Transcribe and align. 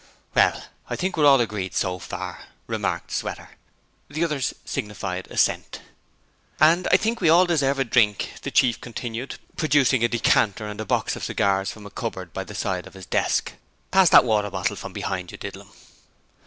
'Well, 0.33 0.63
I 0.89 0.95
think 0.95 1.15
we're 1.15 1.27
all 1.27 1.39
agreed, 1.41 1.75
so 1.75 1.99
far,' 1.99 2.45
remarked 2.65 3.11
Sweater. 3.11 3.51
The 4.09 4.23
others 4.23 4.51
signified 4.65 5.27
assent. 5.29 5.79
'And 6.59 6.87
I 6.91 6.97
think 6.97 7.21
we 7.21 7.29
all 7.29 7.45
deserve 7.45 7.77
a 7.77 7.83
drink,' 7.83 8.33
the 8.41 8.49
Chief 8.49 8.81
continued, 8.81 9.35
producing 9.57 10.03
a 10.03 10.07
decanter 10.07 10.67
and 10.67 10.81
a 10.81 10.85
box 10.85 11.15
of 11.15 11.23
cigars 11.23 11.69
from 11.69 11.85
a 11.85 11.91
cupboard 11.91 12.33
by 12.33 12.43
the 12.43 12.55
side 12.55 12.87
of 12.87 12.95
his 12.95 13.05
desk. 13.05 13.53
'Pass 13.91 14.09
that 14.09 14.25
water 14.25 14.49
bottle 14.49 14.75
from 14.75 14.91
behind 14.91 15.31
you, 15.31 15.37
Didlum.' 15.37 15.69